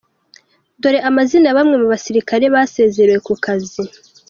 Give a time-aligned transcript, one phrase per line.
[0.81, 3.81] Dore amazina ya bamwe mu basirikare basezerewe ku kazi.